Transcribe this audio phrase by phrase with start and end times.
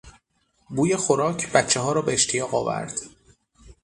[0.75, 2.99] بوی خوراک بچهها را به اشتیاق آورد.